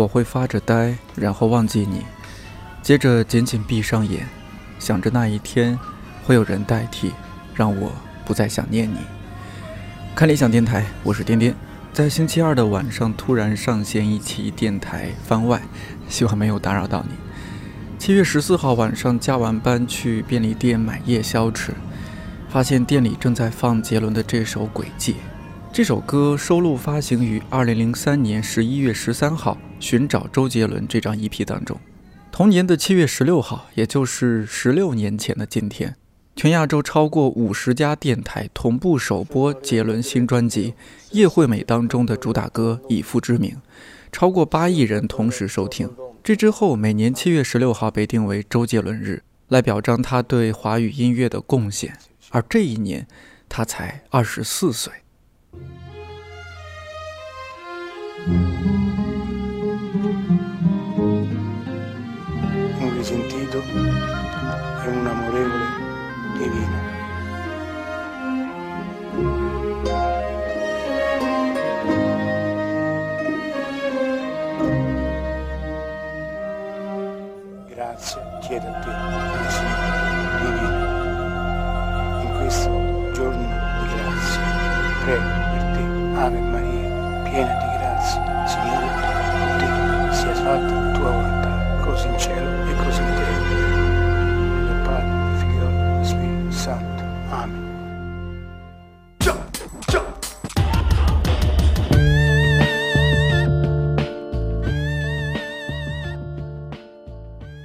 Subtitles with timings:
[0.00, 2.06] 我会发着呆，然后忘记你，
[2.80, 4.26] 接着紧紧闭上眼，
[4.78, 5.78] 想着那一天
[6.24, 7.12] 会有人代替，
[7.54, 7.92] 让我
[8.24, 8.96] 不再想念你。
[10.14, 11.54] 看理想电台，我是颠颠，
[11.92, 15.60] 在星期二的晚上突然上线一期电台番外，
[16.08, 17.14] 希望没有打扰到你。
[17.98, 21.74] 七月十四号晚上加完班去便利店买夜宵吃，
[22.48, 25.12] 发现店里正在放杰伦的这首《轨迹》。
[25.70, 31.76] 这首歌收录发行于二零零三年十一月十三号《寻找周杰伦》这张 EP 当中。
[32.30, 35.96] 同年的七月十六号，也就是十六年前的今天，
[36.36, 40.72] 全亚洲超过五十家电台同步首播杰伦新专辑
[41.10, 43.50] 《叶惠美》当中的主打歌《以父之名》，
[44.12, 45.90] 超过八亿人同时收听。
[46.22, 51.96] 这之后，每年七月十六号被定为周杰伦日，来表彰他对华语音乐的贡献。
[52.30, 53.08] 而这一年，
[53.48, 54.92] 他才二十四岁。
[78.50, 78.90] chiede a te,
[79.48, 79.86] Signore,
[80.38, 80.74] figlio, vivi
[82.24, 84.42] in questo giorno di grazia.
[85.04, 85.39] Prego.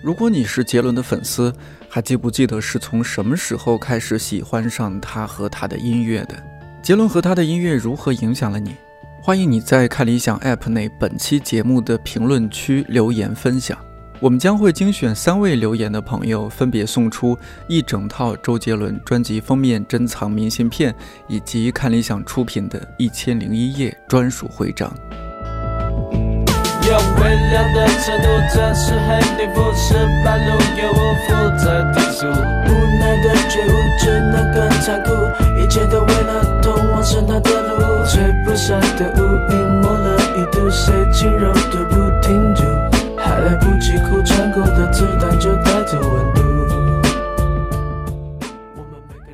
[0.06, 1.52] 如果你是杰伦的粉丝，
[1.90, 6.36] 还记不记得是从什么时候开始喜欢上他和他的音乐的？
[6.84, 8.76] 杰伦和他的音乐如何影响了你？
[9.20, 13.76] 欢迎你在看理想 App 内本期节目的评论区留言分享，
[14.20, 17.36] 我们将会精选三位留言的朋友，分别送出
[17.68, 20.94] 一整套周杰伦专辑封面珍藏明信片，
[21.28, 24.96] 以及看理想出品的《一千零一夜》专属徽章。
[26.88, 32.70] 用微量的程度，真是很离谱，是半路又无负责提速，无
[33.00, 35.10] 奈的觉悟只能更残酷，
[35.60, 39.20] 一切都为了通往神坛的路，吹不散的乌
[39.52, 42.62] 云抹了一度，谁轻柔的不停住，
[43.18, 46.42] 还来不及哭，穿过的子弹就带走温度。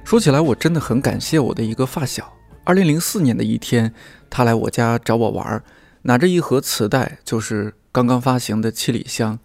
[0.05, 2.31] 说起来，我真的很感谢我的一个发小。
[2.63, 3.93] 二零零四年的一天，
[4.29, 5.61] 他来我家找我玩儿。
[6.03, 9.37] 拿着一盒磁带，就是刚刚发行的《七里香》。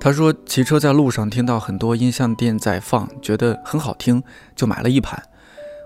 [0.00, 4.22] 他说骑车在路上听到很多音像店在放，觉得很好听，
[4.54, 5.22] 就买了一盘。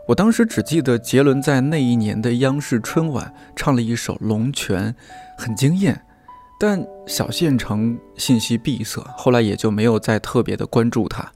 [0.08, 4.92] 我当时只记得杰伦在那一年的央视春晚唱了一首《龙泉》，
[5.42, 6.04] 很惊艳。
[6.58, 11.30] 但小县城信息闭塞，后来也就没有再特别的关注他。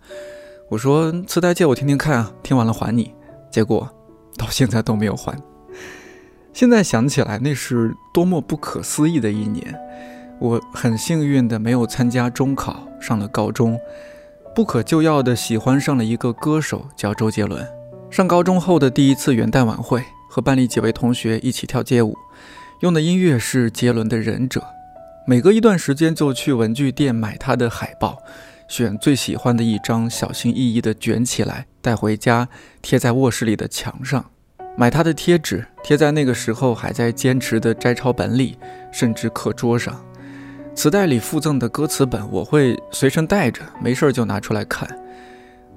[0.69, 3.15] 我说磁带借我听听看啊，听完了还你。
[3.51, 3.89] 结果
[4.37, 5.39] 到现在都没有还。
[6.55, 9.75] 现在想起来，那是多么不可思议的一年！
[10.39, 13.77] 我很幸运的没有参加中考，上了高中，
[14.55, 17.67] 不可救药的喜欢上了一个歌手，叫周杰伦。
[18.09, 22.17] 上高中后的第一次元旦晚会，和班里几位同学一起跳街舞，
[22.83, 24.61] 用的音乐是杰伦的《忍者》。
[25.27, 28.19] 每隔一段时间就去文具店买他的海报，
[28.69, 32.49] 选最喜欢的一张，小心翼翼地卷起来带回家，
[32.81, 34.25] 贴在卧室里的墙上。
[34.77, 38.59] 买他的贴纸，贴在那个时候还在坚持的摘抄本里，
[38.91, 39.95] 甚至课桌上。
[40.75, 44.89] 磁带里附赠的歌词本，我会随身带着，没事就拿出来看。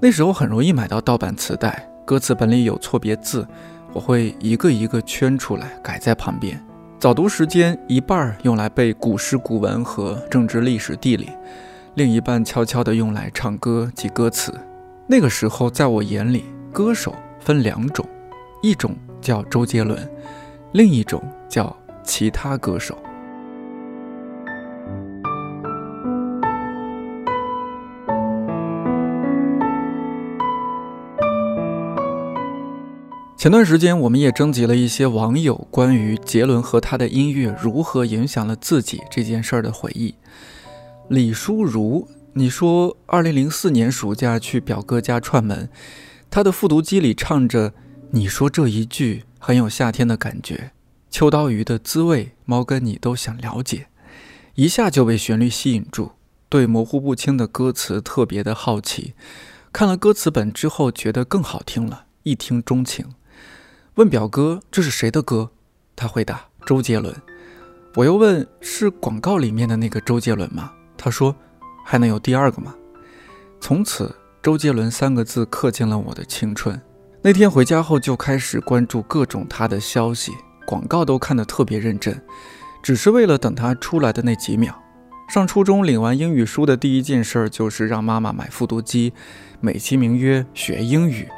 [0.00, 3.46] 那时候很容易买到盗版磁带，歌词本里有错别字，
[3.92, 6.60] 我会一个一个圈出来，改在旁边。
[6.98, 11.28] 早读时间一半用来背古诗古文和政治历史地理，
[11.94, 14.52] 另一半悄悄地用来唱歌记歌词。
[15.06, 18.04] 那个时候，在我眼里，歌手分两种。
[18.60, 20.10] 一种叫周杰伦，
[20.72, 22.98] 另一种叫其他歌手。
[33.36, 40.16] 前段时间，我们也征集了一些网友关于杰伦和他的音乐如何影响了自己这件事儿的回忆。
[41.08, 45.70] 李淑如，你说，二零零四年暑假去表哥家串门，
[46.28, 47.72] 他的复读机里唱着。
[48.10, 50.72] 你说这一句很有夏天的感觉，
[51.10, 53.88] 秋刀鱼的滋味，猫跟你都想了解，
[54.54, 56.12] 一下就被旋律吸引住，
[56.48, 59.12] 对模糊不清的歌词特别的好奇，
[59.72, 63.06] 看了歌词本之后觉得更好听了，一听钟情。
[63.96, 65.50] 问表哥这是谁的歌？
[65.94, 67.14] 他回答周杰伦。
[67.94, 71.34] 我又问：“是广告里面的那个周杰伦吗？”他说
[71.84, 72.74] ：“还能有第二个吗？”
[73.60, 76.80] 从此，周杰伦三个字刻进了我的青春。
[77.20, 80.32] 那天回家后就开始关注各种他的消息，
[80.64, 82.20] 广告都看得特别认真，
[82.80, 84.72] 只是为了等他出来的那几秒。
[85.28, 89.12] 上初中领完英语书的第一件事就是让妈妈买复读机，
[89.60, 91.28] 美其名曰学英语，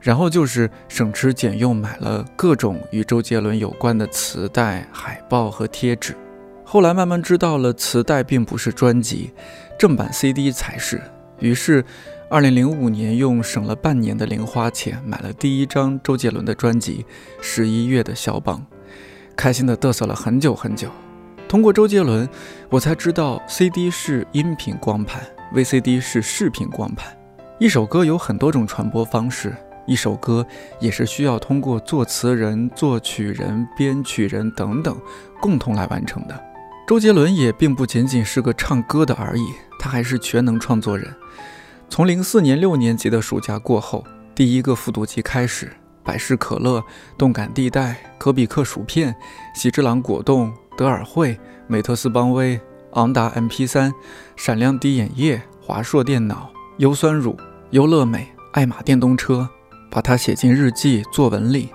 [0.00, 6.16] 然后就是省吃俭用买了各种与周杰伦有关的磁带、海报和贴纸。
[6.64, 9.30] 后来慢慢知道了，磁带并不是专辑，
[9.78, 11.00] 正版 CD 才是。
[11.38, 11.84] 于是，
[12.30, 17.06] 二零零五年用省了半年的零花钱买了第一张周杰伦的专辑
[17.42, 18.58] 《十一月的肖邦》，
[19.34, 20.90] 开心的嘚瑟了很久很久。
[21.48, 22.28] 通过周杰伦，
[22.68, 25.22] 我才知道 CD 是音频光盘
[25.54, 27.16] ，VCD 是视频光盘。
[27.58, 30.46] 一首歌有很多种传播方式，一首歌
[30.80, 34.94] 也是需要通过作词人、作曲人、编曲人等等
[35.40, 36.38] 共同来完成的。
[36.86, 39.46] 周杰伦也并不仅仅是个唱歌的而已，
[39.78, 41.10] 他还是全能创作人。
[41.90, 44.04] 从零四年六年级的暑假过后，
[44.34, 45.72] 第一个复读机开始，
[46.04, 46.84] 百事可乐、
[47.16, 49.14] 动感地带、可比克薯片、
[49.54, 52.60] 喜之郎果冻、德尔惠、美特斯邦威、
[52.92, 53.90] 昂达 MP3、
[54.36, 57.36] 闪亮滴眼液、华硕电脑、优酸乳、
[57.70, 59.48] 优乐美、爱玛电动车，
[59.90, 61.70] 把它写进日记作文里，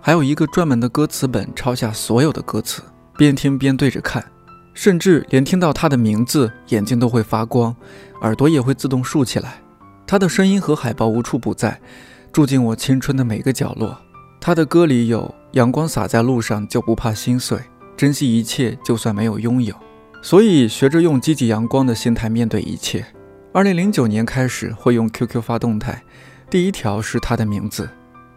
[0.00, 2.82] 还有一个专门的歌词本，抄下所有的歌词，
[3.16, 4.24] 边听边对着看。
[4.74, 7.74] 甚至连听到他的名字，眼睛都会发光，
[8.20, 9.62] 耳朵也会自动竖起来。
[10.06, 11.80] 他的声音和海报无处不在，
[12.32, 13.96] 住进我青春的每个角落。
[14.40, 17.58] 他的歌里有“阳光洒在路上就不怕心碎，
[17.96, 19.74] 珍惜一切就算没有拥有”。
[20.20, 23.06] 所以学着用积极阳光的心态面对一切。
[23.52, 26.02] 二零零九年开始会用 QQ 发动态，
[26.50, 27.88] 第一条是他的名字。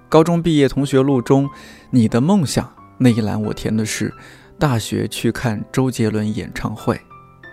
[0.07, 1.49] 高中毕业同学录中，
[1.89, 4.13] 你的梦想那一栏我填的是。
[4.59, 6.99] 大学去看周杰伦演唱会。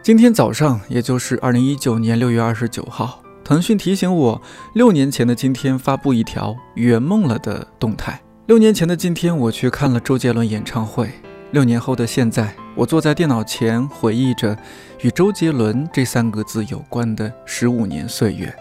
[0.02, 4.42] 今天早上，也就是二零一九年六月二十九号，腾讯提醒我，
[4.74, 8.20] 六年前的今天发布一条圆梦了的动态。
[8.46, 11.10] 六年前的今天，我去看了周杰伦演唱会。
[11.52, 14.56] 六年后的现在，我坐在电脑前，回忆着
[15.02, 18.54] 与周杰伦这三个字有关的十五年岁月，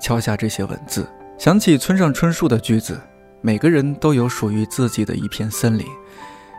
[0.00, 1.06] 敲下这些文字，
[1.38, 2.98] 想起村上春树的句子：
[3.40, 5.86] 每个人都有属于自己的一片森林。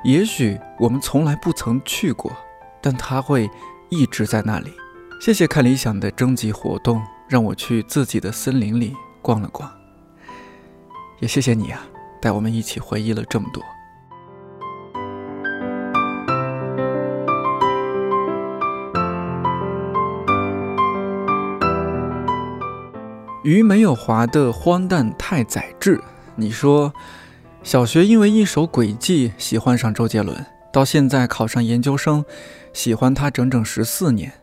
[0.03, 2.35] 也许我们从来不曾去过，
[2.81, 3.47] 但它会
[3.89, 4.73] 一直在那里。
[5.19, 9.71] 谢谢看理想的征集活动，让我去自己的森林里逛了逛。
[11.19, 11.85] 也谢谢你啊，
[12.19, 13.63] 带我们一起回忆了这么多。
[23.43, 26.01] 鱼没有划的荒诞太宰治，
[26.35, 26.91] 你说？
[27.63, 32.25] 小学因为一首《轨迹》喜欢上周杰伦，到现在考上研究生，
[32.73, 34.33] 喜欢他整整十四年。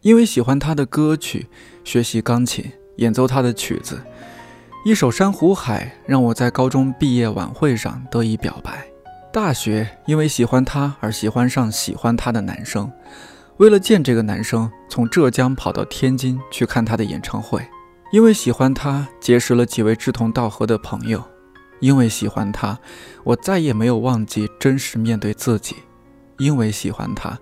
[0.00, 1.48] 因为喜欢他的歌曲，
[1.84, 4.00] 学习钢琴，演奏他的曲子。
[4.86, 8.84] 一首《珊瑚海》让我在高中毕业晚会上得以表白。
[9.30, 12.90] 大学因为喜欢他而喜欢上喜欢他的男生，
[13.58, 17.62] 为了见这个男生，从浙江跑到天津去看他的演唱会。
[18.12, 21.22] 因为喜欢他，结识了几位志同道合的朋友。
[21.82, 22.78] 因为喜欢他，
[23.24, 25.74] 我再也没有忘记真实面对自己。
[26.38, 27.36] 因为喜欢他，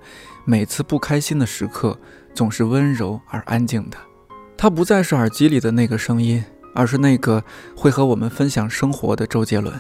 [0.47, 1.99] 每次不开心的时刻
[2.35, 3.99] 总是温柔而安静的。
[4.57, 6.43] 他不再是耳机里的那个声音，
[6.75, 7.45] 而是那个
[7.77, 9.79] 会和我们分享生活的周杰伦。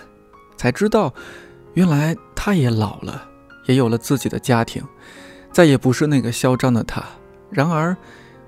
[0.58, 1.14] 才知道，
[1.72, 3.28] 原来他也老了，
[3.64, 4.84] 也有了自己的家庭，
[5.50, 7.02] 再也不是那个嚣张的他。
[7.48, 7.96] 然而，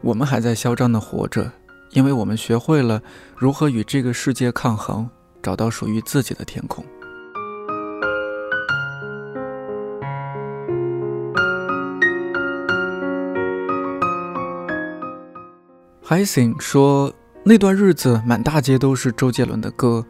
[0.03, 1.51] 我们还在嚣张的活着，
[1.93, 3.01] 因为我们学会了
[3.35, 5.09] 如何与这个世界抗衡。
[5.43, 6.85] 找到属于自己的天空。
[16.05, 20.05] 海星说，那段日子满大街都是周杰伦的歌。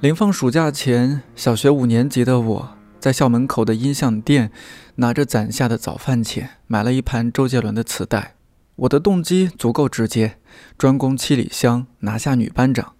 [0.00, 4.50] 临放暑假前，小学五年级的我在校门口的音像店，
[4.96, 8.34] 拿着攒下的早饭钱，买了一盘周杰伦的磁带。
[8.74, 10.38] 我的动机足够直接，
[10.76, 12.94] 专攻七里香，拿下女班长。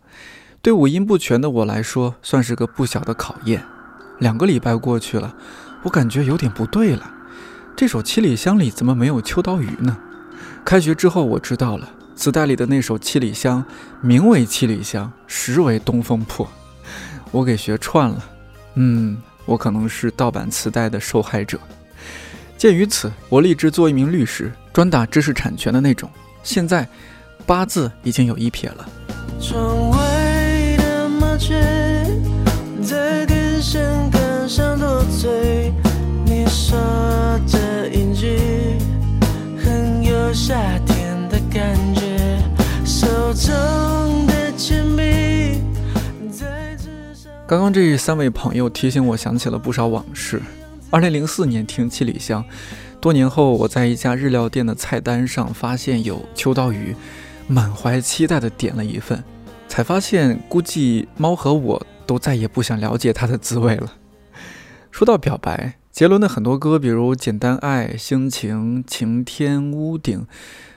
[0.61, 3.65] 对五音不全的我来说，算是个不小的考验。
[4.19, 5.35] 两个礼拜过去了，
[5.85, 7.11] 我感觉有点不对了。
[7.77, 9.97] 这首《七里香》里怎么没有秋刀鱼呢？
[10.65, 13.65] 开学之后，我知道了，磁带里的那首《七里香》
[14.01, 16.45] 名为《七里香》，实为《东风破》。
[17.31, 18.25] 我给学串了。
[18.75, 21.59] 嗯，我可能是盗版磁带的受害者。
[22.57, 26.11] 鉴于此，我立志做一名律师，专打知识产权的那种。
[26.43, 26.89] 现在，
[27.47, 28.89] 八字已经有一撇了。
[31.39, 31.55] 却
[32.83, 33.81] 在电线
[34.11, 35.73] 杆上多嘴
[36.27, 36.77] 你说
[37.47, 38.37] 这音句
[39.57, 42.43] 很有夏天的感觉
[42.85, 45.63] 手中的铅笔
[46.29, 50.43] 在纸上刚刚这三位朋友提醒我想起了不少往事。
[50.91, 52.45] 二零零四年听七里香
[53.01, 56.97] 多年后我在一家日料店的菜单上发现有秋刀鱼
[57.47, 59.23] 满怀期待的点了一份。
[59.69, 63.93] 才发现估计猫和我都再也不想了解它的滋味了。
[64.91, 70.21] 说到表白，杰伦的很多歌，比如《简单爱》《心情》《晴天》《屋顶》，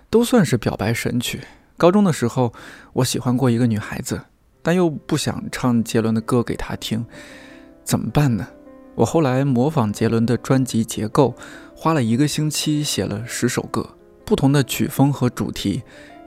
[0.09, 1.41] 都算是表白神曲。
[1.77, 2.53] 高中的时候，
[2.93, 4.21] 我喜欢过一个女孩子。
[4.63, 7.03] 但又不想唱杰伦的歌给她听，
[7.83, 8.47] 怎么办呢？
[8.93, 11.33] 我后来模仿杰伦的专辑结构，
[11.75, 15.81] 花了一个星期写了十首歌，不同的曲风和主题，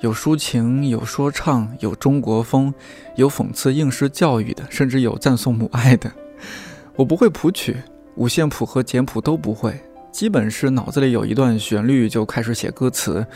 [0.04, 2.75] 有抒情，有说唱，有中国风，
[3.16, 6.12] 有讽刺应试教育的，甚至有赞颂母爱的。
[6.94, 7.78] 我不会谱曲，
[8.16, 9.82] 五线谱和简谱都不会。
[10.12, 13.26] 基本是脑子里有一段旋律就开始写歌词，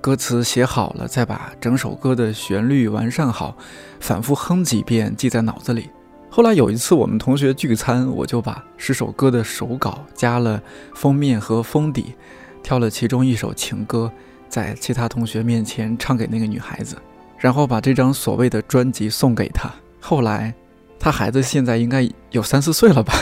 [0.00, 3.54] 歌词写好了再把整首歌的旋律完善好，
[4.00, 5.90] 反复哼几遍记在脑子里。
[6.30, 10.62] 后来有一次我们同学聚餐，我就把十首歌的手稿加了
[10.94, 12.14] 封面和封底，
[12.62, 14.10] 挑了其中一首情歌，
[14.54, 16.96] 在其他同学面前唱给那个女孩子，
[17.40, 19.68] 然后把这张所谓的专辑送给她。
[20.00, 20.54] 后来，
[20.96, 23.12] 她孩子现在应该有三四岁了吧？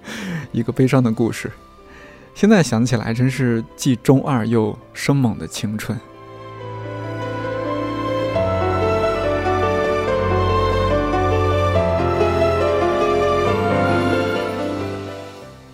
[0.52, 1.50] 一个悲伤的故事。
[2.34, 5.98] 现在想起来，真是既中二又生猛的青春。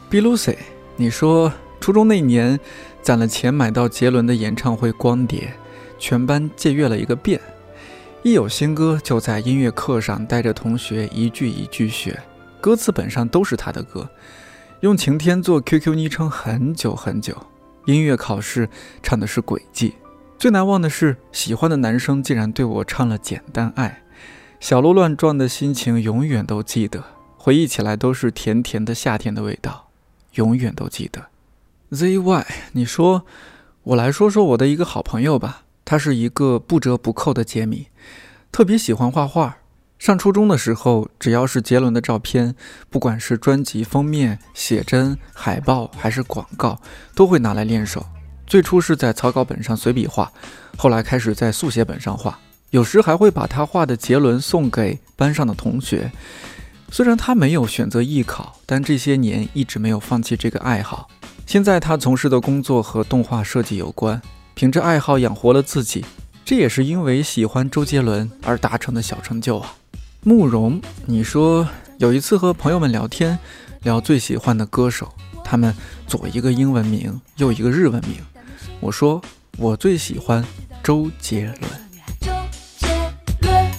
[0.09, 0.57] B Lucy，
[0.95, 2.61] 你说初中那年
[3.03, 5.53] 攒了钱买到杰伦的演唱会光碟，
[5.99, 7.41] 全班借阅了一个遍，
[8.23, 12.21] 一有新歌就在音乐课上带着同学一句一句学，
[12.61, 14.09] 歌词本上都是他的歌。
[14.81, 17.37] 用晴天做 QQ 昵称很久很久，
[17.87, 18.69] 音乐考试
[19.03, 19.95] 唱的是轨迹，
[20.39, 24.03] 最难忘的是喜欢的男生竟然对我唱了简单爱，
[24.61, 27.03] 小鹿乱撞的心情永远都记得，
[27.37, 29.89] 回忆起来都是甜甜的夏天的味道，
[30.35, 31.30] 永远都记得。
[31.93, 33.27] ZY，你说，
[33.83, 37.89] 我来说说我的一个好朋友吧，他是一个不折不扣的杰迷，
[38.53, 39.57] 特别喜欢画画。
[39.99, 42.55] 上初中的时候，只要是杰伦的照片，
[42.89, 46.81] 不管是专辑封面、写真、海报还是广告，
[47.17, 48.07] 都会拿来练手。
[48.47, 50.31] 最初是在草稿本上随笔画，
[50.77, 52.39] 后来开始在速写本上画，
[52.71, 56.13] 有时还会把他画的杰伦送给班上的同学。
[56.93, 61.09] 虽然他没有选择艺考，但这些年一直没有放弃这个爱好。
[61.51, 64.23] 现在他从事的工作和动画设计有关，
[64.55, 66.05] 凭着爱好养活了自己，
[66.45, 69.75] 这也是因为喜欢周杰伦而达成的小成就啊。
[70.23, 71.67] 慕容，你说
[71.99, 73.37] 有一次和朋友们聊天，
[73.83, 75.75] 聊最喜欢的歌手，他们
[76.07, 78.19] 左一个英文名，右一个日文名。
[78.79, 79.21] 我说
[79.59, 80.45] 我最喜欢
[80.85, 81.71] 周杰伦。
[82.21, 82.31] 周
[82.79, 82.87] 杰
[83.41, 83.73] 伦，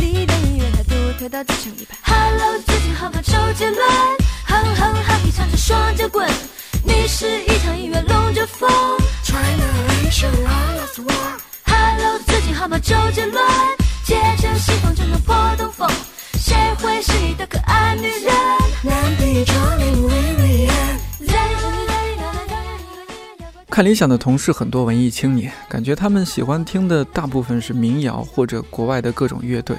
[0.00, 1.98] 你的音乐它独特到自成一派。
[2.02, 3.20] Hello，最近好吗？
[3.20, 3.78] 周杰伦，
[4.46, 5.15] 哼哼哼
[5.56, 6.28] 皮唱着双截棍，
[6.84, 8.68] 你是一场音乐龙卷风。
[9.24, 9.64] China
[10.04, 11.38] is your last one。
[11.64, 12.78] Hello，最近好吗？
[12.78, 13.42] 周杰伦。
[14.04, 15.88] 借着西风就能破东风，
[16.34, 18.34] 谁会是你的可爱女人？
[23.68, 29.76] 看理想的同事很多文艺青年，感觉他们喜欢听的大部分是民谣或者国外的各种乐队。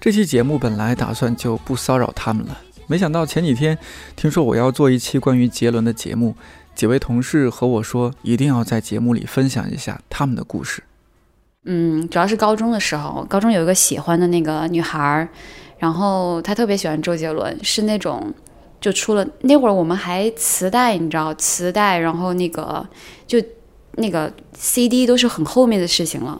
[0.00, 3.78] 这期节目本来打算就不骚扰他们了，没想到前几天
[4.14, 6.34] 听说我要做一期关于杰伦的节目，
[6.74, 10.82] 几位同事和我说一定要在节目里分享一下他们的故事。
[11.64, 15.26] 嗯，主要是高中的时候，高中有一个喜欢的那个女孩，
[15.78, 18.32] 然后她特别喜欢周杰伦，是那种
[18.80, 22.86] 就出了那会儿我们还磁带，你知道磁带，然后那个
[23.26, 23.42] 就
[23.92, 26.38] 那个 CD 都是很后面的事情了。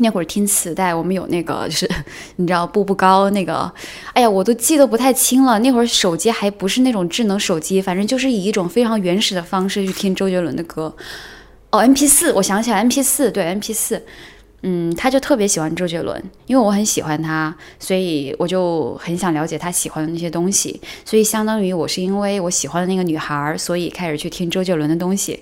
[0.00, 1.88] 那会儿听磁带，我们有那个就是
[2.36, 3.72] 你知道步步高那个，
[4.12, 5.58] 哎呀，我都记得不太清了。
[5.60, 10.94] 那会儿手机还不是那种智能手机，反正就是以一种非常原始的方式去听周杰伦的歌。
[11.70, 14.02] 哦，MP 四，我想起来，MP 四，对，MP 四。
[14.62, 20.78] 嗯，他就特别喜欢周杰伦，因为我很喜欢他，所以我就很想了解他喜欢的那些东西。
[21.02, 25.40] 所以相当于我是因为我喜欢的那个女孩，所以开始去听周杰伦的东西。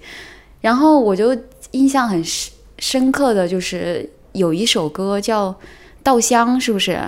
[0.60, 1.36] 然后我就
[1.72, 5.50] 印象很深深刻的就是有一首歌叫
[6.02, 7.00] 《稻香》，是不是？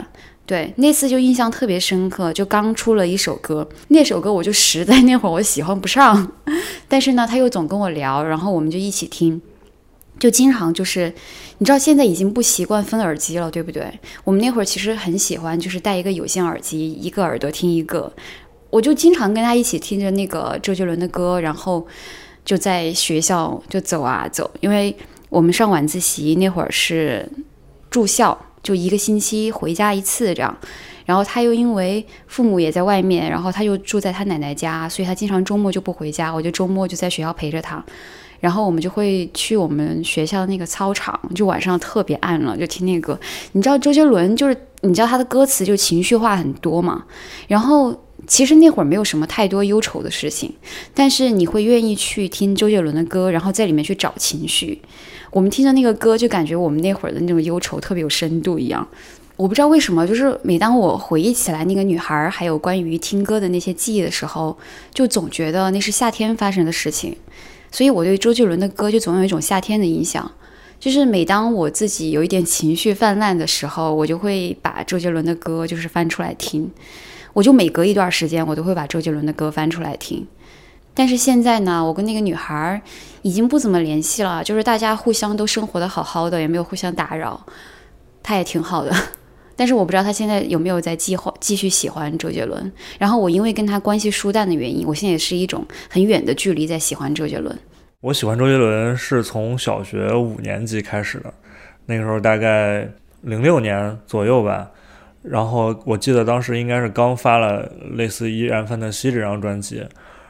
[0.47, 6.33] 对，那次就印象特别深刻，就刚出了一首歌，那首歌我就实在那会儿我喜欢不上，
[6.89, 9.41] 但是呢，他又总跟我聊，然后我们就一起听。
[10.19, 11.15] 就经常就是，
[11.59, 13.91] 你知道现在已经不习惯分耳机了，对不对？
[14.25, 18.13] 我们那会儿其实很喜欢，就是戴一个有线耳机，一个耳朵听一个。
[18.69, 21.87] 我就经常跟他一起听着那个周杰伦的歌，然后
[22.45, 24.95] 就在学校就走啊走，因为
[25.31, 27.27] 我们上晚自习那会儿是
[27.89, 30.55] 住校，就一个星期回家一次这样。
[31.07, 36.33] 然后他又因为父母也在外面，然后他又住在他奶奶家，所以他经常周末就不回家。
[36.33, 37.83] 我就周末就在学校陪着他，
[38.41, 43.21] 然后我们就会去我们学校那个操场，就晚上特别暗了，就听那个歌。
[43.53, 47.05] 你知道周杰伦就是你知道他的歌词就情绪化很多嘛，
[47.49, 47.97] 然后。
[48.31, 50.55] 其实那会儿没有什么太多忧愁的事情，
[50.95, 54.81] 但是你会愿意去听周杰伦的歌，然后在里面去找情绪。
[55.33, 58.87] 我们听着那个歌，就感觉我们那会儿的那种忧愁特别有深度一样。
[59.35, 64.57] 我不知道为什么，就是每当我回忆起来那个女孩，还有关于听歌的那些记忆的时候，
[64.95, 67.17] 就总觉得那是夏天发生的事情。
[67.73, 70.31] 所以我对周杰伦的歌就总有一种夏天的印象。
[70.79, 76.71] 就是每当我自己有一点情绪泛滥的时候，我就会把周杰伦的歌就是翻出来听。
[77.33, 80.27] 我就每隔一段时间，我都会把周杰伦的歌翻出来听。
[80.93, 82.83] 但是现在呢，我跟那个女孩
[83.23, 87.47] 已经不怎么联系了，就是大家互相都生活的好好的，也没有互相打扰。
[88.23, 88.93] 她也挺好的，
[89.55, 92.71] 但是我不知道她现在有没有在计划继续喜欢周杰伦。
[92.99, 97.57] 然后我因为跟她关系疏淡的原因，我现在也是一种很远的距离在喜欢周杰伦。
[98.01, 101.33] 我喜欢周杰伦是从小学五年级开始的，
[101.87, 102.89] 那个时候大概
[103.23, 104.69] 零六年左右吧。
[105.23, 109.87] 然后我记得当时应该是刚发了类似《依然范特西》这张专辑，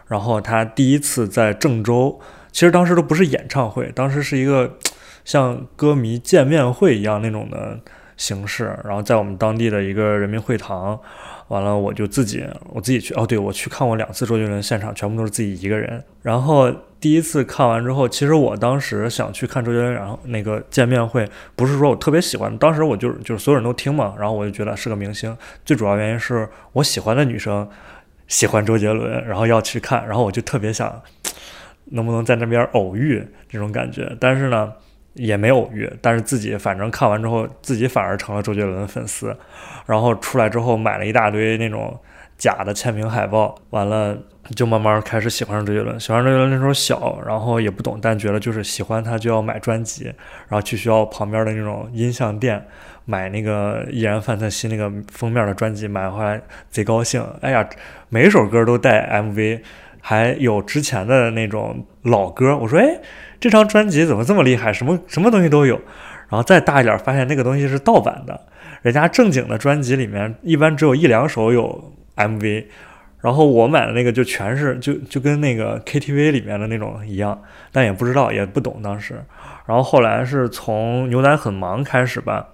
[0.06, 2.20] 然后他第一次在郑州，
[2.50, 4.76] 其实当时都不是演唱会，当时是一个
[5.24, 7.78] 像歌迷见面会一样那种的
[8.16, 10.98] 形式，然后在我们当地的一个人民会堂。
[11.50, 16.00] 完了，我就自己我自己去哦，对我去看过两次周杰伦现场，全部都是自己一个人。
[16.22, 25.36] 然后第一次看完之后，其实我当时想去看周杰伦，然后那个见面会，不是说我特别喜欢，当时我就就是所有人都听嘛，然后我就觉得是个明星。
[25.64, 27.68] 最主要原因是我喜欢的女生
[28.28, 31.02] 喜欢周杰伦，然后要去看，然后我就特别想
[31.86, 34.72] 能不能在那边偶遇这种感觉，但是呢。
[35.14, 39.36] 也没偶遇，但是自己反正看完之后，自己反而成了周杰伦的粉丝，
[39.86, 41.98] 然后出来之后买了一大堆那种
[42.38, 44.16] 假的签名海报，完了
[44.54, 45.98] 就慢慢开始喜欢上周杰伦。
[45.98, 50.04] 喜欢周杰伦那时候小，然后也不懂，但觉得就是喜欢他就要买专辑，
[50.48, 52.64] 然后去学校旁边的那种音像店
[53.04, 57.20] 买那个《依然范特西》那个封面的专辑，买回来贼高兴。
[57.40, 57.68] 哎呀，
[58.08, 59.60] 每一首歌都带 MV，
[60.00, 62.56] 还有之前的那种老歌。
[62.56, 63.00] 我说，哎。
[63.40, 64.70] 这张专辑怎么这么厉害？
[64.72, 65.76] 什么什么东西都有，
[66.28, 68.38] 然后再大一点，发现那个东西是盗版的。
[68.82, 72.66] 人家正经的专辑里面一般只有一两首有 MV，
[73.20, 79.22] 然后我买的那个就全是就就跟那个 KTV 里面的那种一样，但也不知道也不懂当时。
[79.66, 82.48] 然后后来是从牛仔很忙开始吧，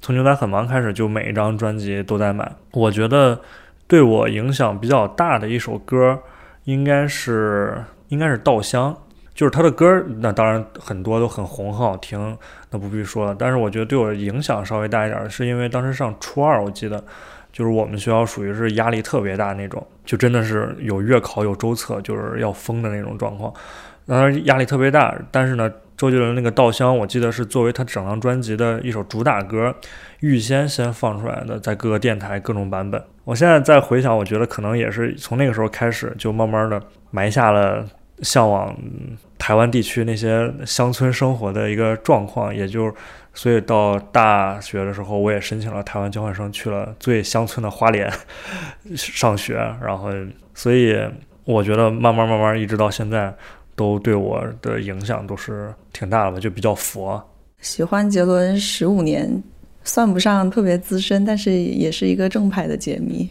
[0.00, 2.50] 从牛仔很忙开始就每一张专辑都在买。
[2.72, 3.40] 我觉得
[3.86, 6.20] 对我影响比较大的一首歌，
[6.64, 8.92] 应该是应该是《稻香》。
[9.34, 12.36] 就是他的歌，那当然很多都很红，很好听，
[12.70, 13.34] 那不必说了。
[13.38, 17.02] 但是我觉得对我影响稍微大一点，是因为当时上初二，我记得，
[17.50, 23.52] 就是我们学校属于是压力特别大那种，就真的是有月考有周测，就是要疯的那种状况。
[24.06, 29.74] 当时压力特别大，但是呢，周杰伦那个《稻香》，我记得是作为他整张专辑的一首主打歌，
[30.20, 33.02] 预先先放出来的，在各个电台各种版本。
[33.24, 37.86] 我现在再回想，我觉得可能也是从那个时候开始，就慢慢的埋下了。
[38.20, 38.76] 向往
[39.38, 42.94] 台湾地区那些乡村生活的一个状况，也就
[43.34, 48.12] 所以到大学的时候，我也申请了台湾交换生，去了最乡村的花莲
[48.94, 49.54] 上学。
[49.82, 50.10] 然后，
[50.54, 50.96] 所以
[51.44, 53.34] 我觉得慢慢慢慢一直到现在，
[53.74, 57.20] 都对我的影响都是挺大的吧，就比较佛。
[57.58, 59.42] 喜欢杰伦十五年，
[59.82, 63.28] 算不上特别资深，但是也是一个正派的解谜。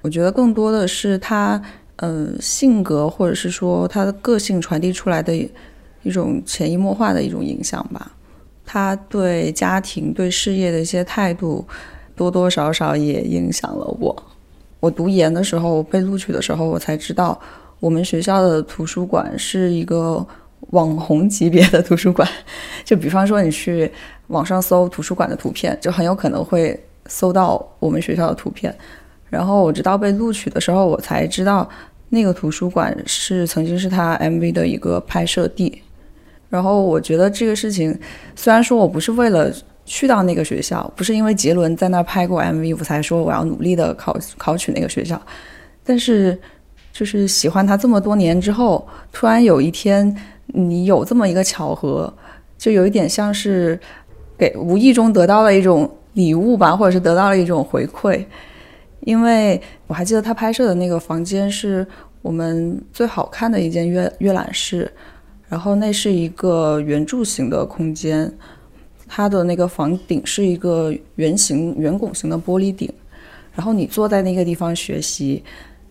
[0.00, 1.60] 我觉得更多的是他。
[1.96, 5.34] 嗯，性格或者是说他的个性传递出来的
[6.02, 8.12] 一种潜移默化的一种影响吧。
[8.66, 11.64] 他对家庭、对事业的一些态度，
[12.16, 14.22] 多多少少也影响了我。
[14.80, 17.38] 我读研的时候被录取的时候，我才知道
[17.78, 20.26] 我们学校的图书馆是一个
[20.70, 22.28] 网红级别的图书馆。
[22.84, 23.90] 就比方说，你去
[24.28, 28.74] 网上搜图书馆的图片，就很有可能会搜到我们学校的图片。
[29.30, 31.68] 然后我直到被录取的时候，我才知道
[32.08, 35.82] 那个图书馆是曾经是他 MV 的一个拍摄地。
[36.48, 37.98] 然后我觉得这个事情，
[38.36, 39.52] 虽然说我不是为了
[39.84, 45.20] 去到那个学校，不是因为杰伦在那拍过 MV 我才说我要努力的考考取那个学校，
[45.82, 46.38] 但是
[46.92, 52.12] 就是喜欢他这么多年之后，突然有一天你有这么一个巧合，
[52.56, 53.76] 就有一点像是
[54.38, 58.24] 给无意中得到了一种礼物吧，或者是得到了一种回馈。
[59.04, 61.86] 因为我还记得他拍摄的那个房间是
[62.22, 64.90] 我们最好看的一间阅阅览室，
[65.46, 68.32] 然后那是一个圆柱形的空间，
[69.06, 72.90] 它的那个房顶是一个圆形、圆拱形的玻璃顶，
[73.54, 75.44] 然后你坐在那个地方学习，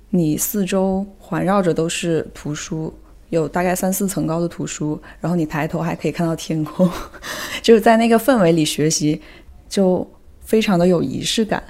[0.10, 2.91] 你四周环绕着都是图书，
[3.30, 6.89] 有大概三四层高的图书，然后你抬头还可以看到天空，
[7.62, 9.21] 就是在那个氛围里学习，
[9.69, 10.06] 就
[10.39, 11.62] 非常的有仪式感，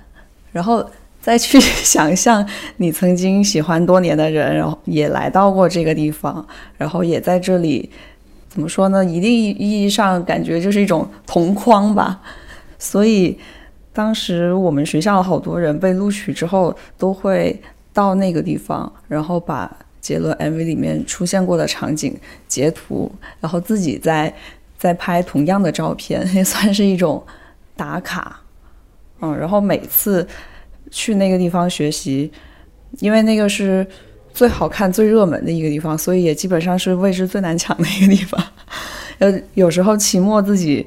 [0.54, 0.90] 然后。
[1.24, 2.46] 再去 想象
[2.78, 6.46] 你曾经喜欢多年的人，然后也来到过这个地方，
[6.78, 7.90] 然后也在这里，
[8.50, 9.06] 怎么说呢？
[9.06, 12.22] 一定意义上感觉就是一种同框吧。
[12.78, 13.40] 所以
[13.94, 17.58] 当时我们学校好多人被录取之后，都会
[17.94, 22.14] 到那个地方，然后把杰伦 MV 里面出现过的场景
[22.50, 23.10] 截图，
[23.40, 24.34] 然后自己再
[24.78, 27.24] 再拍同样的照片， 也算是一种
[27.78, 28.42] 打卡。
[29.22, 30.28] 嗯，然后每次。
[30.94, 32.32] 去那个地方学习，
[33.00, 33.86] 因为那个是
[34.32, 38.40] 最好看、最热门的一个地方，所以也基本上是位置最难抢的一个地方。
[39.18, 40.86] 呃，有时候期末自己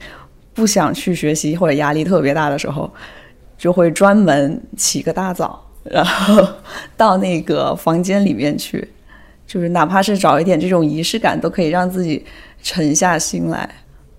[0.54, 2.88] 不想去学习或者压力特别大的时候，
[3.58, 6.46] 就会专门起个大早，然后
[6.96, 8.88] 到那个房间里面去，
[9.44, 12.24] 就是哪怕是找一点这种仪式感，都可以让自己
[12.62, 13.68] 沉下心来。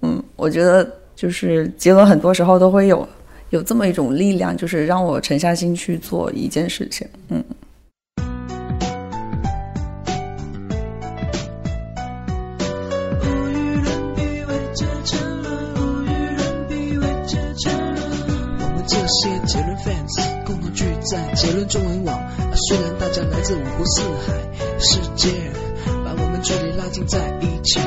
[0.01, 3.07] 嗯，我觉得就是结论很多时候都会有。
[3.49, 7.07] 有这么一种力量，就是让我沉下心去做一件事情。
[7.29, 7.43] 嗯。
[18.59, 22.19] 我们这些杰伦 fans 共同聚在杰伦中文网，
[22.53, 24.33] 虽然大家来自五湖四海，
[24.79, 25.29] 世界
[26.03, 27.79] 把我们距离拉近在一起。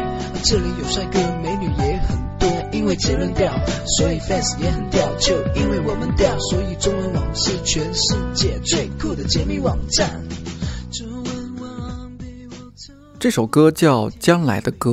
[0.42, 1.89] 这里有帅哥美女也。
[2.80, 3.52] 因为杰伦调，
[3.98, 5.06] 所以 fans 也很调。
[5.16, 10.18] 就因为我们调，所以中文网是全世界最酷的解密网站。
[13.18, 14.92] 这首歌叫《将来的歌》，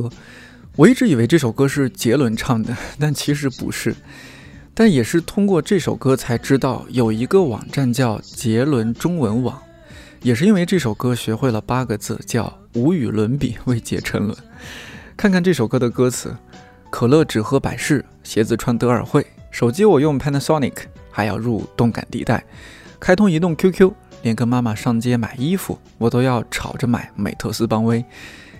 [0.75, 3.95] 我一直以为这首歌是杰伦唱的，但其实不是。
[4.73, 9.57] 但也是通过这首歌才知道有一个网站叫杰伦中文网，
[10.21, 14.37] 也是因为这首歌学会了八个字，叫无与伦比，为杰沉沦。
[15.15, 16.35] 看看这首歌的歌词。
[16.89, 20.73] 可乐只喝百事，鞋子穿德尔惠，手机我用 Panasonic，
[21.11, 22.43] 还要入动感地带，
[22.99, 23.91] 开通移动 QQ，
[24.23, 28.03] 连跟妈妈上街买衣服，我都要吵着买美特斯邦威。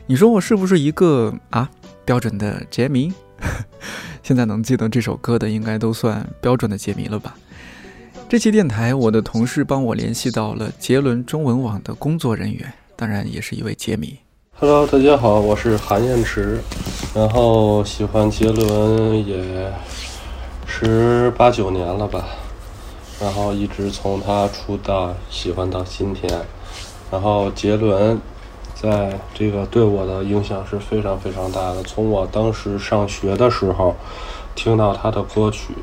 [0.05, 1.69] 你说我是不是一个啊
[2.05, 3.11] 标准的杰迷？
[4.23, 7.35] 现在能记得这首歌的，应该都算标准的杰迷了吧？
[8.29, 14.17] 这期电台，我的同事帮我联系到了杰伦中文网的工作人员，当然也是一位杰迷。
[14.59, 16.59] Hello，大家好，我是韩彦池，
[17.13, 19.71] 然后喜欢杰伦也
[20.65, 22.25] 十八九年了吧，
[23.21, 26.27] 然后一直从他出道喜欢到今天，
[27.11, 28.19] 然后杰伦
[28.73, 31.83] 在这个对我的影响是非常非常大的。
[31.83, 33.95] 从我当时上学的时候
[34.55, 35.75] 听到他的歌曲，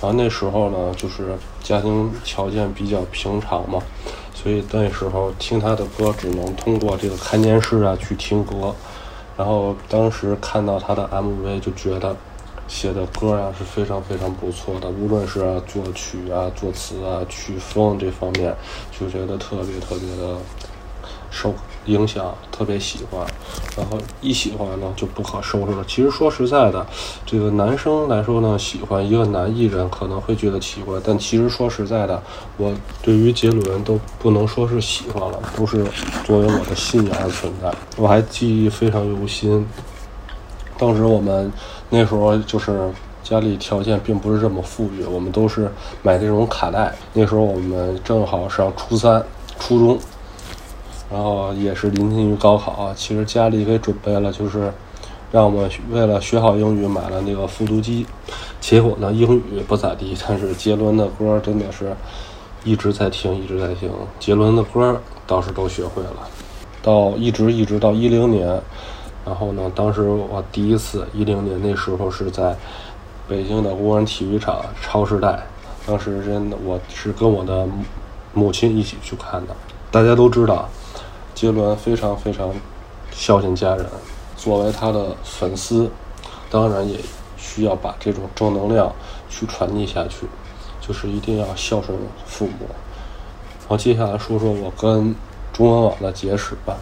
[0.00, 3.82] 然后那时候呢就是家庭条件比较平常嘛。
[4.32, 8.74] 所以那时候听他的歌只能通过这个看电视啊去听歌，
[9.36, 12.16] 然后当时看到他的 MV 就觉得
[12.66, 18.54] 写的歌啊是非常非常不错的，无论是作曲啊、作词啊、曲风这方面，
[18.98, 20.38] 就觉得特别特别的
[21.30, 21.52] 受。
[21.90, 23.26] 影响特别喜欢，
[23.76, 25.84] 然后一喜欢呢就不可收拾了。
[25.88, 26.86] 其实说实在的，
[27.26, 32.22] 这个男生来说呢，喜欢一个男艺人可能会觉得奇怪，但其实说实在的，
[32.56, 32.72] 我
[33.02, 35.84] 对于杰伦都不能说是喜欢了，都是
[36.24, 37.72] 作为我的信仰而存在。
[37.96, 39.66] 我还记忆非常犹新，
[40.78, 41.52] 当时我们
[41.88, 42.90] 那时候就是
[43.24, 45.70] 家里条件并不是这么富裕，我们都是
[46.02, 46.94] 买这种卡带。
[47.14, 49.24] 那时候我们正好上初三、
[49.58, 49.98] 初中。
[51.10, 54.72] 然后也是临近于高考，其实家里给准备了，就是
[55.32, 58.06] 让我们为了学好英语买了那个复读机。
[58.60, 61.96] 结果呢，英语不咋地，但是杰伦的歌真的是
[62.62, 63.90] 一直在听，一直在听。
[64.20, 66.28] 杰伦的歌倒是都学会了。
[66.82, 68.46] 到一直一直到一零年，
[69.26, 72.56] 然后呢，当时我第一次一零年那时候是在
[73.28, 75.44] 北京的工人体育场超时代，
[75.84, 77.66] 当时真的我是跟我的
[78.32, 79.56] 母亲一起去看的。
[79.90, 80.68] 大家都知道。
[81.40, 82.52] 杰伦非常非常
[83.10, 83.86] 孝敬家人，
[84.36, 85.90] 作为他的粉丝，
[86.50, 86.98] 当然也
[87.38, 88.92] 需要把这种正能量
[89.30, 90.26] 去传递下去，
[90.82, 92.66] 就是一定要孝顺父母。
[93.60, 95.14] 然后接下来说说我跟
[95.50, 96.76] 中文网的结识吧，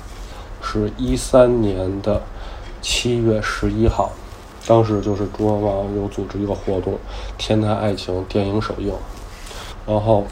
[0.60, 2.20] 是一三年的
[2.82, 4.10] 七月十一号，
[4.66, 6.94] 当时就是中文网有组织一个活动
[7.38, 8.92] 《天台爱情》电影首映，
[9.86, 10.24] 然后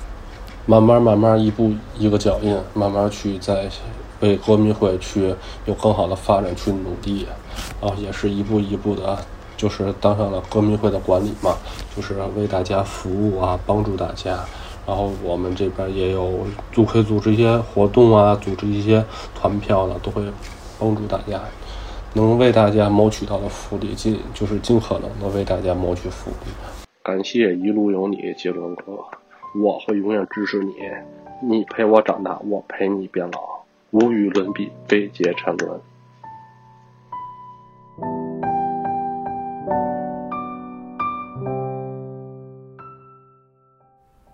[0.66, 3.70] 慢慢慢慢一步一个脚印，慢慢去在。
[4.20, 7.26] 为歌迷会去有更好的发展去努力，
[7.80, 9.18] 啊也是一步一步的
[9.56, 11.56] 就是当上了歌迷会的管理嘛，
[11.94, 14.38] 就是为大家服务啊，帮助大家。
[14.86, 20.22] 然后我们这边也有组可以组织一些活动啊，组织一些团票的，都会
[20.78, 21.40] 帮助大家，
[22.12, 26.52] 能为大家谋取到的福利，尽就是尽可能的为大家谋取福利。
[27.02, 28.92] 感谢一路有你，杰伦哥，
[29.60, 30.74] 我会永远支持你，
[31.42, 33.40] 你陪我长大，我陪你变老，
[33.98, 35.80] 无与伦比，悲节沉沦。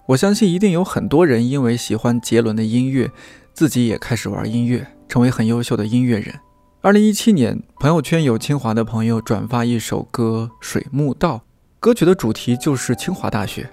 [0.07, 3.13] 我相信一定有很多人因为喜欢杰伦的音乐，
[3.55, 6.35] 自己也开始玩音乐，成为很优秀的音乐人。
[6.81, 11.37] 二零一七年，朋友圈有清华的朋友转发一首歌《水木道》，
[11.79, 13.71] 歌曲的主题就是清华大学。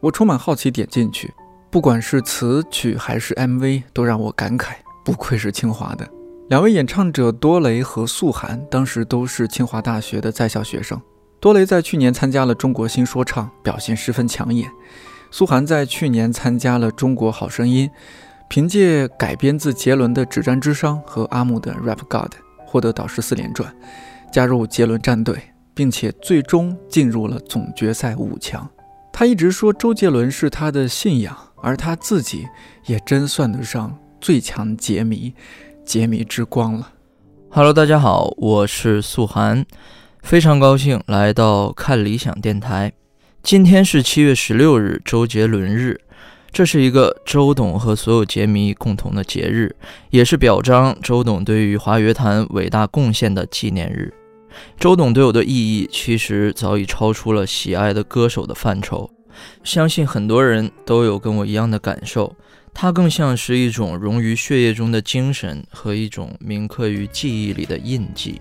[0.00, 1.32] 我充满好奇点进去，
[1.70, 4.74] 不管是词曲还是 MV，都让我感慨，
[5.10, 6.08] 不愧是清华的。
[6.50, 11.00] 两位演唱者多雷和素涵，当时都是清华大学的在校学生。
[11.40, 14.70] 多雷在去年参加了中国新说唱，表现十分抢眼。
[15.32, 17.88] 苏涵在去年参加了《中国好声音》，
[18.48, 22.32] 凭借改编自杰伦的《只沾之殇》和阿木的《Rap God》
[22.64, 23.74] 获得导师四连转，
[24.32, 25.42] 加入杰伦战队，
[25.74, 28.68] 并且最终进入了总决赛五强。
[29.12, 32.46] 他一直说周杰伦是他的信仰，而他自己
[32.86, 35.32] 也真算得上最强杰迷、
[35.82, 36.92] 杰迷之光了。
[37.48, 39.64] Hello，大家好，我是素涵，
[40.22, 42.92] 非常高兴来到看理想电台。
[43.42, 45.98] 今天是七月十六日，周杰伦日，
[46.52, 49.74] 这是一个周董和所有杰迷共同的节日，
[50.10, 54.12] 也是表彰周董对于华乐坛伟大贡献的纪念日。
[54.78, 59.10] 周董对我的意义，其实早已超出了喜爱的歌手的范畴，
[59.64, 62.36] 相信很多人都有跟我一样的感受。
[62.72, 68.40] 它更像是一种融于血液中的精神和一种铭刻于记忆里的印记。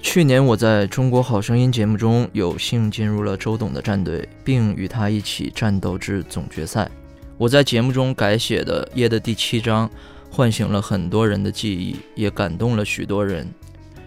[0.00, 6.90] 去年我在中国好声音节目中有幸进入了周董的战队，并与他一起战斗至总决赛。
[7.38, 9.88] 我在节目中改写的《夜》的第七章，
[10.28, 13.48] 唤醒了很多人的记忆，也感动了许多人。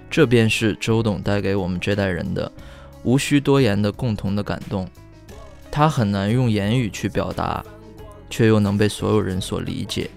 [0.10, 2.51] 这便是周董带给我们这代人的
[3.03, 4.88] 无需多言的共同的感动。
[5.71, 7.63] 他很难用言语去表达，
[8.36, 10.10] 却又能被所有人所理解。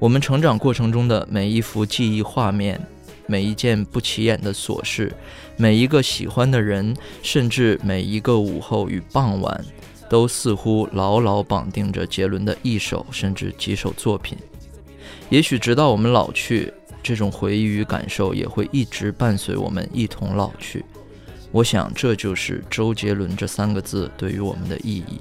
[0.00, 2.84] 我们成长过程中的每一幅记忆画面。
[3.28, 5.12] 每一件不起眼的琐事，
[5.56, 9.64] 每一个喜欢的人，甚至每一个午后与傍晚，
[10.08, 14.36] 都似乎牢牢绑定着杰伦的一首甚至几首作品。
[15.28, 16.72] 也许直到我们老去，
[17.02, 20.84] 这种回忆与感受也会一直伴随我们一同老去。
[21.52, 25.20] 我想，这就是周杰伦这三个字对于我们的意义。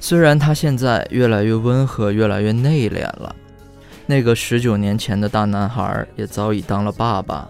[0.00, 3.34] 虽然他现在越来越温和，越来越内敛了。
[4.06, 7.48] 那个十九年前的大男孩也早已当了爸爸，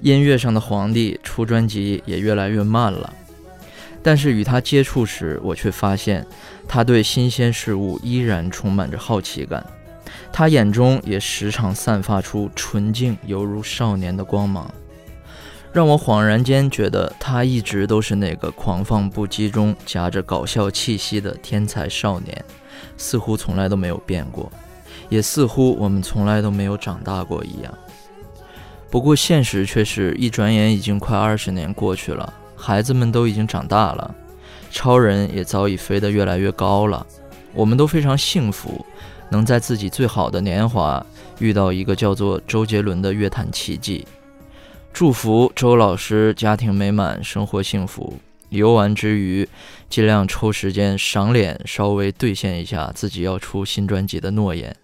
[0.00, 3.12] 音乐上的皇帝出专辑也越来越慢了。
[4.02, 6.24] 但是与他接触时，我却发现
[6.68, 9.66] 他对新鲜事物依然充满着好奇感，
[10.32, 14.72] 他眼中也时常散发出纯净犹如少年的光芒，
[15.76, 22.44] 让我恍然间觉得他一直都是那个狂放不羁中夹着搞笑气息的天才少年，
[22.96, 24.50] 似乎从来都没有变过。
[25.10, 27.70] 也似乎我们从来都没有长大过一样。
[28.88, 34.14] 不过现实却是一转眼已经快二十年过去了，孩子们都已经长大了，
[34.70, 37.06] 超人也早已飞得越来越高了。
[37.52, 38.82] 我们都非常幸福，
[39.28, 41.04] 能在自己最好的年华
[41.38, 44.06] 遇到一个叫做周杰伦的乐坛奇迹。
[44.96, 48.18] 祝福周老师家庭美满，生活幸福。
[48.48, 49.46] 游玩之余，
[49.90, 54.74] 尽量抽时间赏脸，稍微兑现一下自己要出新专辑的诺言。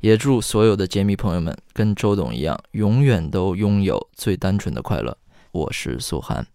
[0.00, 5.16] 也祝所有的杰迷朋友们跟周董一样，永远都拥有最单纯的快乐。
[5.52, 6.46] 我是苏涵。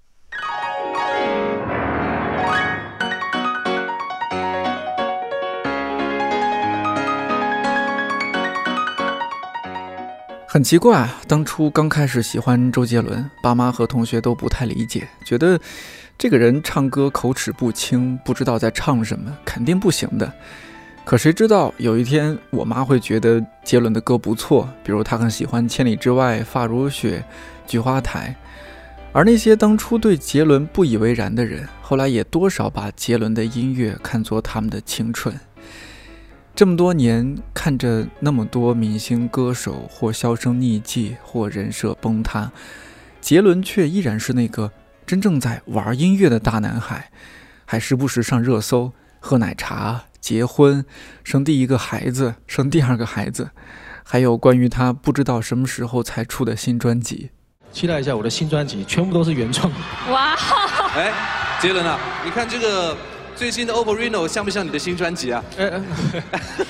[10.53, 15.57] 很奇怪，当初刚开始喜欢周杰伦，爸妈和同学都不太理解，觉得
[16.17, 20.29] 这个人唱歌口齿不清，不知道在唱什么，肯定不行的。
[21.05, 27.23] 可谁知道有一天，我妈会觉得杰伦的歌不错，比如她很喜欢《千里之外》《发如雪》
[27.71, 28.35] 《菊花台》，
[29.13, 35.33] 而那些当初对杰伦不以为然的人，后来也多少把杰伦的音乐看作他们的青春。
[36.53, 42.51] 这么多年，看着那么多明星歌手或销声匿迹，或人设崩塌，
[43.19, 44.71] 杰伦却依然是那个
[45.05, 47.09] 真正在玩音乐的大男孩，
[47.65, 50.03] 还时不时上热搜，喝奶茶。
[50.19, 50.85] 结婚，
[51.23, 53.49] 生第一个孩子，生第二个孩子，
[54.03, 57.31] 还有关于他不知道什么时候才出的新专辑。
[57.71, 59.71] 期待一下我的新专辑，全部都是原创。
[60.11, 60.35] 哇！
[60.95, 61.11] 哎，
[61.59, 62.95] 杰伦啊，你看这个
[63.41, 65.43] 最新的 OPPO Reno 像不像你的新专辑啊？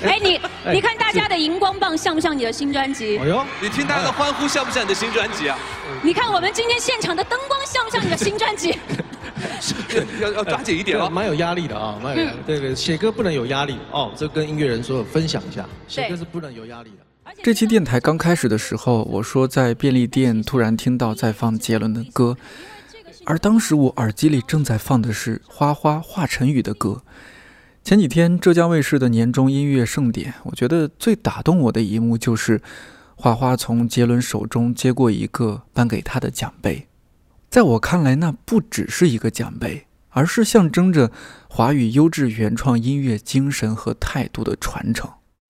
[0.06, 0.40] 哎，你
[0.72, 3.18] 你看大家的荧光棒像不像你的新专辑？
[3.18, 5.60] 哎呦，你听大家的欢呼像不像你的新专辑啊？
[6.02, 8.74] 你看我们今天现场的灯光像不像你的新专辑？
[10.22, 12.38] 要要抓紧一点哦，蛮有压力的啊，蛮有压力。
[12.48, 17.34] 对对，写歌不能有压力哦，这跟音乐人说分享一下，写歌是不能有压力的。
[17.44, 22.38] 这期电台刚开始的时候，我说在便利店突然听到在放杰伦的歌，
[23.26, 27.04] 而当时我耳机里正在放的是花花华晨宇的歌。
[27.84, 32.62] 前几天浙江卫视的年终音乐盛典，我觉得最打动我的一幕就是
[33.16, 36.88] 花花从杰伦手中接过一个颁给他的奖杯。
[37.50, 41.12] 在我看来，那不只是一个奖杯，而是象征着
[41.50, 45.10] 华语优质原创音乐精神和态度的传承。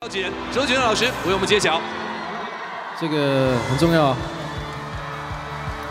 [0.10, 1.80] 姐，周杰伦老师为我们揭晓。
[3.00, 4.16] 这个很重要，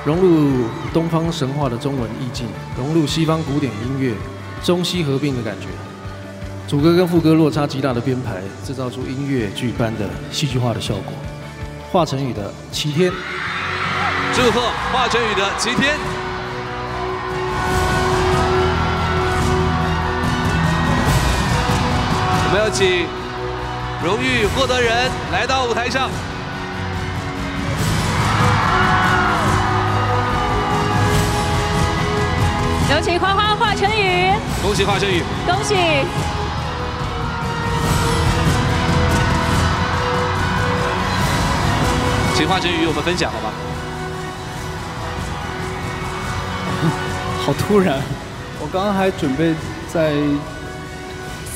[0.02, 4.14] 融入东方神话的中文意境，融入西方古典音乐，
[4.64, 5.66] 中西合并的感觉。
[6.66, 11.12] 主歌跟副歌落差极大的编排，制造出音乐剧般的戏剧化的效果。
[11.92, 13.10] 华晨宇的《齐天》，
[14.34, 14.60] 祝贺
[14.90, 15.94] 华晨宇的《齐天》。
[22.46, 23.06] 我们有请。
[24.02, 26.08] 荣誉获得人来到舞台上，
[32.90, 35.76] 有请花花华晨宇，恭喜华晨宇，恭喜！
[42.34, 43.52] 请华晨宇与我们分享好吗？
[47.46, 47.96] 好突然，
[48.60, 49.54] 我刚刚还准备
[49.92, 50.12] 在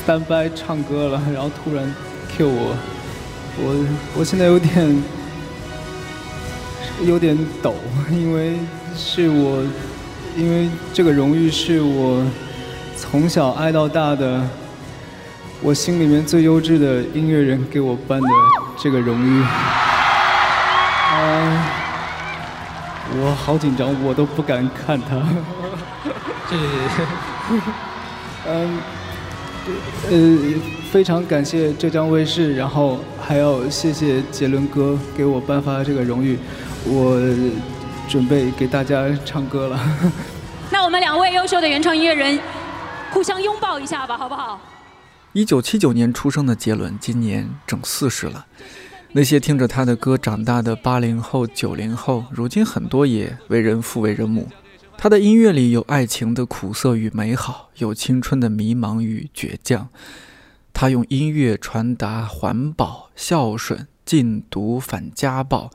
[0.06, 1.92] 单掰唱歌了，然后突然。
[2.36, 2.76] Q 我，
[3.58, 3.86] 我
[4.18, 5.02] 我现在有点
[7.02, 7.74] 有点抖，
[8.10, 8.56] 因为
[8.96, 9.64] 是我，
[10.36, 12.24] 因为这个荣誉是我
[12.96, 14.42] 从小爱到大的，
[15.62, 18.28] 我心里面最优质的音乐人给我颁的
[18.76, 19.44] 这个荣誉。
[21.16, 21.62] 嗯，
[23.20, 25.16] 我好紧张，我都不敢看他。
[26.50, 26.64] 谢谢。
[28.48, 28.78] 嗯，
[30.10, 30.60] 呃。
[30.94, 36.38] 非常感谢浙江卫视，然后还要谢谢杰伦哥给我颁发这个荣誉。
[36.84, 37.20] 我
[38.08, 39.80] 准备给大家唱歌了。
[40.70, 42.38] 那我们两位优秀的原创音乐人
[43.12, 44.60] 互相拥抱一下吧，好不好？
[45.32, 48.46] 一九七九年出生的杰伦，今年整四十了。
[49.12, 54.48] 那些听着他的歌长大的八零后、九零后，如今很多也为人父、为人母。
[54.96, 59.88] 他的音乐里有爱情的苦涩与美好，有青春的迷茫与倔强。
[60.72, 65.70] 他用音乐传达环保、孝顺、禁毒、反家暴，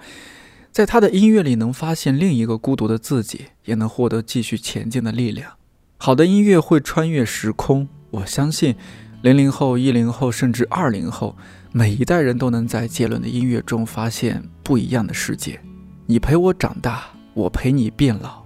[0.71, 5.51] 在他的音乐里能发现另一个孤独的自己，也能获得继续前进的力量。
[5.97, 8.75] 好的音乐会穿越时空，我相信，
[9.21, 11.35] 零零后、一零后，甚至二零后，
[11.71, 15.59] 每一代人都能在杰伦的音乐中发现不一样的世界。
[16.05, 18.43] 你陪我长大，我陪你变老。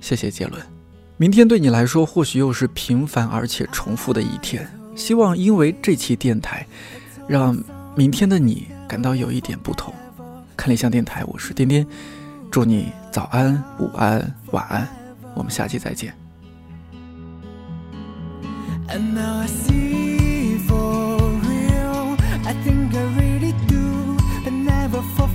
[0.00, 0.62] 谢谢杰伦。
[1.16, 4.68] 明天对你来说，或许又是平凡而且重复的一天。
[4.94, 6.66] 希望因为这期电台，
[7.26, 7.56] 让
[7.96, 9.92] 明天的你感到有一点不同。
[10.58, 11.86] 看理想电台，我是丁丁，
[12.50, 14.88] 祝你早安、午安、晚安，
[15.34, 16.12] 我们下期再见。
[22.44, 25.28] I think I really do, but never for